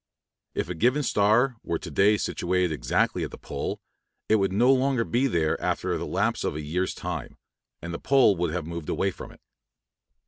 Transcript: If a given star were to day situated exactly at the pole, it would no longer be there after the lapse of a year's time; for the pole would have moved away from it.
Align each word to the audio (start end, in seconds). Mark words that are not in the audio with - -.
If 0.55 0.67
a 0.67 0.73
given 0.73 1.03
star 1.03 1.57
were 1.63 1.77
to 1.77 1.91
day 1.91 2.17
situated 2.17 2.71
exactly 2.73 3.23
at 3.23 3.29
the 3.29 3.37
pole, 3.37 3.79
it 4.29 4.37
would 4.37 4.51
no 4.51 4.73
longer 4.73 5.03
be 5.05 5.27
there 5.27 5.61
after 5.61 5.95
the 5.95 6.07
lapse 6.07 6.43
of 6.43 6.55
a 6.55 6.61
year's 6.61 6.95
time; 6.95 7.37
for 7.83 7.89
the 7.89 7.99
pole 7.99 8.35
would 8.37 8.51
have 8.51 8.65
moved 8.65 8.89
away 8.89 9.11
from 9.11 9.31
it. 9.31 9.41